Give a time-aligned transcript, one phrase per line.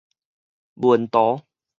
[0.77, 1.45] 問徒